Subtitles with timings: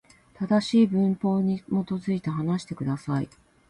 [0.33, 3.29] 正しい文法に基づいて、話してください。